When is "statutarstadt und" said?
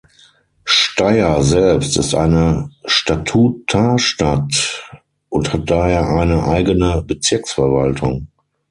2.85-5.53